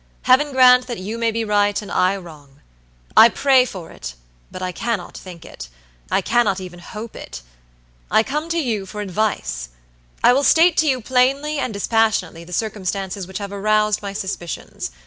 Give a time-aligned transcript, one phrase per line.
[0.23, 2.59] "Heaven grant that you may be right and I wrong.
[3.15, 4.15] I pray for it,
[4.49, 7.43] but I cannot think itI cannot even hope it.
[8.09, 9.69] I come to you for advice.
[10.23, 14.89] I will state to you plainly and dispassionately the circumstances which have aroused my suspicions.